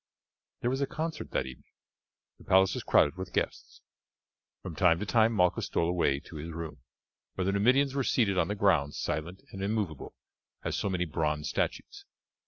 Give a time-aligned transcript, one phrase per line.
[0.61, 1.73] There was a concert that evening;
[2.39, 3.81] the palace was crowded with guests.
[4.63, 6.79] From time to time Malchus stole away to his room,
[7.35, 10.15] where the Numidians were seated on the ground silent and immovable
[10.63, 12.05] as so many bronze statues.